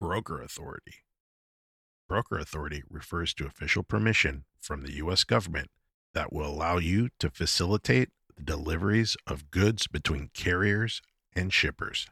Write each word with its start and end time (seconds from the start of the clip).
Broker 0.00 0.40
Authority. 0.40 0.94
Broker 2.08 2.38
Authority 2.38 2.82
refers 2.88 3.34
to 3.34 3.46
official 3.46 3.82
permission 3.82 4.44
from 4.58 4.82
the 4.82 4.94
U.S. 4.94 5.24
government 5.24 5.68
that 6.14 6.32
will 6.32 6.46
allow 6.46 6.78
you 6.78 7.10
to 7.18 7.28
facilitate 7.28 8.08
the 8.34 8.42
deliveries 8.42 9.18
of 9.26 9.50
goods 9.50 9.86
between 9.86 10.30
carriers 10.32 11.02
and 11.34 11.52
shippers. 11.52 12.06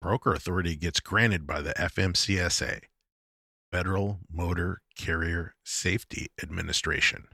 Broker 0.00 0.32
Authority 0.32 0.74
gets 0.74 1.00
granted 1.00 1.46
by 1.46 1.60
the 1.60 1.74
FMCSA, 1.74 2.84
Federal 3.70 4.20
Motor 4.32 4.80
Carrier 4.96 5.54
Safety 5.64 6.28
Administration. 6.42 7.28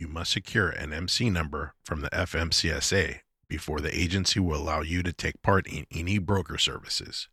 You 0.00 0.08
must 0.08 0.32
secure 0.32 0.68
an 0.68 0.92
MC 0.92 1.30
number 1.30 1.74
from 1.84 2.00
the 2.00 2.10
FMCSA 2.10 3.20
before 3.48 3.80
the 3.80 3.96
agency 3.96 4.40
will 4.40 4.60
allow 4.60 4.80
you 4.80 5.04
to 5.04 5.12
take 5.12 5.42
part 5.42 5.68
in 5.68 5.86
any 5.92 6.18
broker 6.18 6.58
services. 6.58 7.28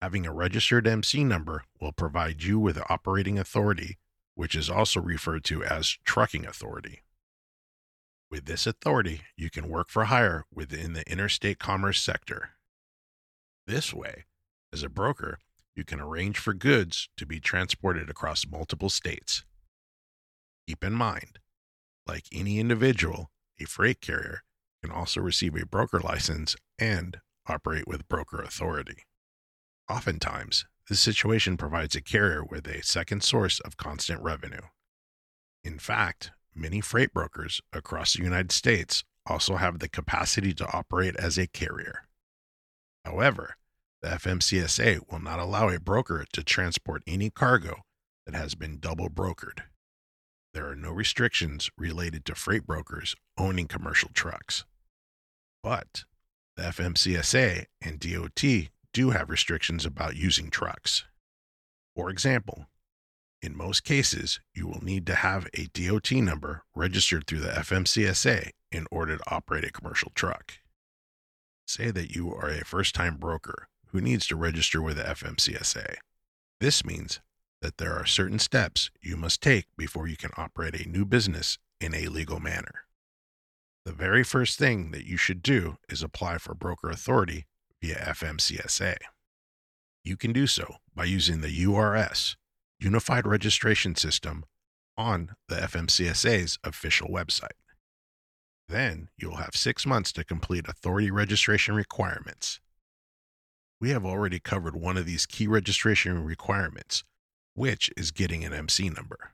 Having 0.00 0.26
a 0.26 0.32
registered 0.32 0.86
MC 0.86 1.24
number 1.24 1.64
will 1.80 1.90
provide 1.90 2.44
you 2.44 2.60
with 2.60 2.78
operating 2.88 3.36
authority, 3.36 3.98
which 4.36 4.54
is 4.54 4.70
also 4.70 5.00
referred 5.00 5.42
to 5.44 5.64
as 5.64 5.98
trucking 6.04 6.46
authority. 6.46 7.02
With 8.30 8.44
this 8.44 8.64
authority, 8.64 9.22
you 9.36 9.50
can 9.50 9.68
work 9.68 9.88
for 9.90 10.04
hire 10.04 10.44
within 10.54 10.92
the 10.92 11.10
interstate 11.10 11.58
commerce 11.58 12.00
sector. 12.00 12.50
This 13.66 13.92
way, 13.92 14.26
as 14.72 14.84
a 14.84 14.88
broker, 14.88 15.38
you 15.74 15.82
can 15.84 16.00
arrange 16.00 16.38
for 16.38 16.54
goods 16.54 17.08
to 17.16 17.26
be 17.26 17.40
transported 17.40 18.08
across 18.08 18.46
multiple 18.46 18.90
states. 18.90 19.44
Keep 20.68 20.84
in 20.84 20.92
mind, 20.92 21.40
like 22.06 22.26
any 22.32 22.60
individual, 22.60 23.30
a 23.60 23.64
freight 23.64 24.00
carrier 24.00 24.42
can 24.80 24.92
also 24.92 25.20
receive 25.20 25.56
a 25.56 25.66
broker 25.66 25.98
license 25.98 26.54
and 26.78 27.18
operate 27.48 27.88
with 27.88 28.06
broker 28.08 28.40
authority. 28.40 29.07
Oftentimes, 29.88 30.66
this 30.88 31.00
situation 31.00 31.56
provides 31.56 31.96
a 31.96 32.02
carrier 32.02 32.44
with 32.44 32.66
a 32.66 32.82
second 32.82 33.22
source 33.22 33.58
of 33.60 33.76
constant 33.76 34.22
revenue. 34.22 34.60
In 35.64 35.78
fact, 35.78 36.30
many 36.54 36.80
freight 36.80 37.12
brokers 37.12 37.60
across 37.72 38.14
the 38.14 38.22
United 38.22 38.52
States 38.52 39.04
also 39.26 39.56
have 39.56 39.78
the 39.78 39.88
capacity 39.88 40.52
to 40.54 40.72
operate 40.72 41.16
as 41.16 41.38
a 41.38 41.46
carrier. 41.46 42.08
However, 43.04 43.56
the 44.02 44.08
FMCSA 44.08 45.10
will 45.10 45.20
not 45.20 45.40
allow 45.40 45.68
a 45.68 45.80
broker 45.80 46.24
to 46.32 46.44
transport 46.44 47.02
any 47.06 47.30
cargo 47.30 47.82
that 48.26 48.34
has 48.34 48.54
been 48.54 48.78
double 48.78 49.08
brokered. 49.08 49.62
There 50.54 50.68
are 50.68 50.76
no 50.76 50.92
restrictions 50.92 51.70
related 51.76 52.24
to 52.26 52.34
freight 52.34 52.66
brokers 52.66 53.14
owning 53.36 53.66
commercial 53.66 54.10
trucks. 54.12 54.64
But 55.62 56.04
the 56.56 56.64
FMCSA 56.64 57.66
and 57.82 57.98
DOT 57.98 58.68
do 58.98 59.10
have 59.10 59.30
restrictions 59.30 59.86
about 59.86 60.16
using 60.16 60.50
trucks. 60.50 61.04
For 61.94 62.10
example, 62.10 62.66
in 63.40 63.56
most 63.56 63.84
cases, 63.84 64.40
you 64.52 64.66
will 64.66 64.82
need 64.82 65.06
to 65.06 65.14
have 65.14 65.46
a 65.54 65.66
DOT 65.66 66.10
number 66.10 66.64
registered 66.74 67.24
through 67.24 67.38
the 67.38 67.50
FMCSA 67.50 68.50
in 68.72 68.88
order 68.90 69.16
to 69.16 69.32
operate 69.32 69.62
a 69.62 69.70
commercial 69.70 70.10
truck. 70.16 70.54
Say 71.64 71.92
that 71.92 72.10
you 72.10 72.34
are 72.34 72.48
a 72.48 72.64
first 72.64 72.92
time 72.96 73.18
broker 73.18 73.68
who 73.92 74.00
needs 74.00 74.26
to 74.26 74.34
register 74.34 74.82
with 74.82 74.96
the 74.96 75.04
FMCSA. 75.04 75.94
This 76.58 76.84
means 76.84 77.20
that 77.62 77.78
there 77.78 77.94
are 77.94 78.04
certain 78.04 78.40
steps 78.40 78.90
you 79.00 79.16
must 79.16 79.40
take 79.40 79.66
before 79.76 80.08
you 80.08 80.16
can 80.16 80.32
operate 80.36 80.74
a 80.74 80.88
new 80.88 81.04
business 81.04 81.56
in 81.80 81.94
a 81.94 82.08
legal 82.08 82.40
manner. 82.40 82.86
The 83.84 83.92
very 83.92 84.24
first 84.24 84.58
thing 84.58 84.90
that 84.90 85.06
you 85.06 85.16
should 85.16 85.40
do 85.40 85.76
is 85.88 86.02
apply 86.02 86.38
for 86.38 86.52
broker 86.52 86.90
authority 86.90 87.46
via 87.80 87.96
FMCSA. 87.96 88.96
You 90.04 90.16
can 90.16 90.32
do 90.32 90.46
so 90.46 90.76
by 90.94 91.04
using 91.04 91.40
the 91.40 91.64
URS, 91.64 92.36
Unified 92.80 93.26
Registration 93.26 93.94
System, 93.94 94.44
on 94.96 95.30
the 95.48 95.56
FMCSA's 95.56 96.58
official 96.64 97.08
website. 97.08 97.58
Then 98.68 99.08
you'll 99.16 99.36
have 99.36 99.54
six 99.54 99.86
months 99.86 100.12
to 100.12 100.24
complete 100.24 100.68
authority 100.68 101.10
registration 101.10 101.74
requirements. 101.74 102.60
We 103.80 103.90
have 103.90 104.04
already 104.04 104.40
covered 104.40 104.74
one 104.74 104.96
of 104.96 105.06
these 105.06 105.24
key 105.24 105.46
registration 105.46 106.24
requirements, 106.24 107.04
which 107.54 107.90
is 107.96 108.10
getting 108.10 108.44
an 108.44 108.52
MC 108.52 108.88
number. 108.88 109.32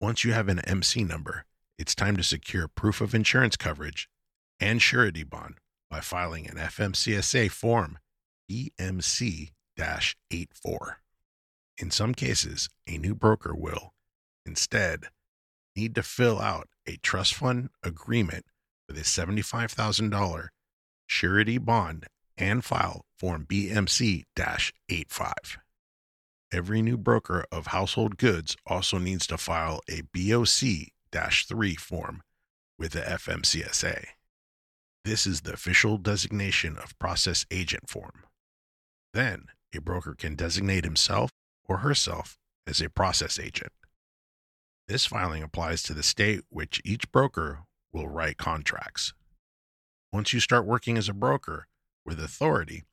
Once 0.00 0.22
you 0.22 0.32
have 0.32 0.48
an 0.48 0.60
MC 0.60 1.02
number, 1.02 1.44
it's 1.78 1.94
time 1.94 2.16
to 2.16 2.22
secure 2.22 2.68
proof 2.68 3.00
of 3.00 3.14
insurance 3.14 3.56
coverage 3.56 4.08
and 4.60 4.82
surety 4.82 5.24
bond 5.24 5.54
by 5.90 6.00
filing 6.00 6.46
an 6.46 6.56
FMCSA 6.56 7.50
form 7.50 7.98
BMC 8.50 9.50
84. 10.30 11.00
In 11.78 11.90
some 11.90 12.14
cases, 12.14 12.68
a 12.86 12.98
new 12.98 13.14
broker 13.14 13.54
will, 13.54 13.94
instead, 14.44 15.04
need 15.76 15.94
to 15.94 16.02
fill 16.02 16.40
out 16.40 16.68
a 16.86 16.96
trust 16.96 17.34
fund 17.34 17.70
agreement 17.82 18.46
with 18.88 18.98
a 18.98 19.02
$75,000 19.02 20.48
surety 21.06 21.58
bond 21.58 22.06
and 22.36 22.64
file 22.64 23.04
Form 23.18 23.46
BMC 23.48 24.24
85. 24.88 25.32
Every 26.52 26.82
new 26.82 26.96
broker 26.96 27.44
of 27.50 27.68
household 27.68 28.16
goods 28.16 28.56
also 28.66 28.98
needs 28.98 29.26
to 29.26 29.36
file 29.36 29.80
a 29.88 30.02
BOC 30.14 30.92
3 31.12 31.74
form 31.74 32.22
with 32.78 32.92
the 32.92 33.00
FMCSA. 33.00 34.04
This 35.08 35.26
is 35.26 35.40
the 35.40 35.54
official 35.54 35.96
designation 35.96 36.76
of 36.76 36.98
process 36.98 37.46
agent 37.50 37.88
form. 37.88 38.24
Then, 39.14 39.46
a 39.74 39.80
broker 39.80 40.14
can 40.14 40.34
designate 40.34 40.84
himself 40.84 41.30
or 41.64 41.78
herself 41.78 42.36
as 42.66 42.82
a 42.82 42.90
process 42.90 43.38
agent. 43.38 43.72
This 44.86 45.06
filing 45.06 45.42
applies 45.42 45.82
to 45.84 45.94
the 45.94 46.02
state 46.02 46.42
which 46.50 46.82
each 46.84 47.10
broker 47.10 47.60
will 47.90 48.06
write 48.06 48.36
contracts. 48.36 49.14
Once 50.12 50.34
you 50.34 50.40
start 50.40 50.66
working 50.66 50.98
as 50.98 51.08
a 51.08 51.14
broker 51.14 51.68
with 52.04 52.20
authority, 52.20 52.84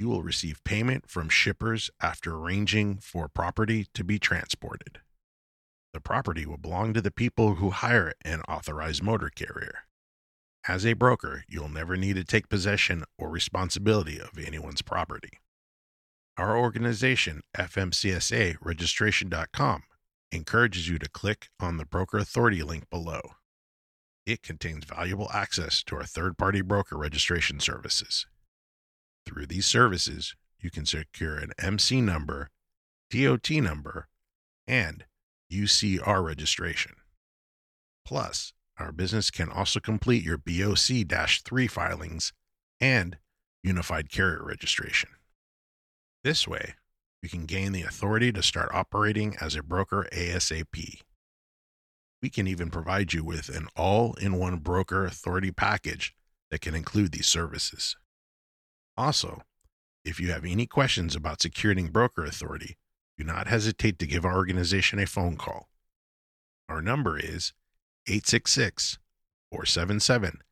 you 0.00 0.08
will 0.08 0.24
receive 0.24 0.64
payment 0.64 1.08
from 1.08 1.28
shippers 1.28 1.92
after 2.00 2.34
arranging 2.34 2.96
for 2.96 3.28
property 3.28 3.86
to 3.94 4.02
be 4.02 4.18
transported. 4.18 4.98
The 5.92 6.00
property 6.00 6.44
will 6.44 6.58
belong 6.58 6.92
to 6.94 7.00
the 7.00 7.12
people 7.12 7.54
who 7.54 7.70
hire 7.70 8.14
an 8.24 8.40
authorized 8.48 9.04
motor 9.04 9.30
carrier. 9.30 9.84
As 10.68 10.86
a 10.86 10.92
broker, 10.92 11.44
you'll 11.48 11.68
never 11.68 11.96
need 11.96 12.14
to 12.14 12.24
take 12.24 12.48
possession 12.48 13.02
or 13.18 13.28
responsibility 13.28 14.20
of 14.20 14.38
anyone's 14.38 14.80
property. 14.80 15.40
Our 16.36 16.56
organization, 16.56 17.42
FMCSA 17.56 18.56
registration.com, 18.60 19.82
encourages 20.30 20.88
you 20.88 20.98
to 21.00 21.10
click 21.10 21.48
on 21.58 21.78
the 21.78 21.84
Broker 21.84 22.18
Authority 22.18 22.62
link 22.62 22.88
below. 22.90 23.20
It 24.24 24.42
contains 24.42 24.84
valuable 24.84 25.28
access 25.32 25.82
to 25.84 25.96
our 25.96 26.04
third 26.04 26.38
party 26.38 26.60
broker 26.60 26.96
registration 26.96 27.58
services. 27.58 28.26
Through 29.26 29.46
these 29.46 29.66
services, 29.66 30.36
you 30.60 30.70
can 30.70 30.86
secure 30.86 31.36
an 31.36 31.50
MC 31.58 32.00
number, 32.00 32.50
DOT 33.10 33.50
number, 33.50 34.06
and 34.68 35.06
UCR 35.52 36.24
registration. 36.24 36.92
Plus, 38.06 38.52
our 38.78 38.92
business 38.92 39.30
can 39.30 39.48
also 39.48 39.80
complete 39.80 40.24
your 40.24 40.38
BOC 40.38 41.06
3 41.44 41.66
filings 41.66 42.32
and 42.80 43.18
unified 43.62 44.10
carrier 44.10 44.42
registration. 44.44 45.10
This 46.24 46.48
way, 46.48 46.74
you 47.22 47.28
can 47.28 47.46
gain 47.46 47.72
the 47.72 47.82
authority 47.82 48.32
to 48.32 48.42
start 48.42 48.70
operating 48.72 49.36
as 49.40 49.54
a 49.54 49.62
broker 49.62 50.08
ASAP. 50.12 51.00
We 52.20 52.30
can 52.30 52.46
even 52.46 52.70
provide 52.70 53.12
you 53.12 53.24
with 53.24 53.48
an 53.48 53.68
all 53.76 54.14
in 54.14 54.38
one 54.38 54.56
broker 54.58 55.04
authority 55.04 55.50
package 55.50 56.14
that 56.50 56.60
can 56.60 56.74
include 56.74 57.12
these 57.12 57.26
services. 57.26 57.96
Also, 58.96 59.42
if 60.04 60.18
you 60.20 60.30
have 60.30 60.44
any 60.44 60.66
questions 60.66 61.14
about 61.14 61.42
securing 61.42 61.88
broker 61.88 62.24
authority, 62.24 62.76
do 63.16 63.24
not 63.24 63.46
hesitate 63.46 63.98
to 63.98 64.06
give 64.06 64.24
our 64.24 64.36
organization 64.36 64.98
a 64.98 65.06
phone 65.06 65.36
call. 65.36 65.68
Our 66.68 66.82
number 66.82 67.18
is 67.18 67.52
866 68.06 68.98
477 69.50 70.42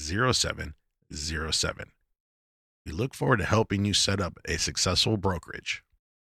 0707. 0.00 1.92
We 2.86 2.92
look 2.92 3.14
forward 3.14 3.38
to 3.38 3.44
helping 3.44 3.84
you 3.84 3.94
set 3.94 4.20
up 4.20 4.38
a 4.46 4.58
successful 4.58 5.16
brokerage. 5.16 5.82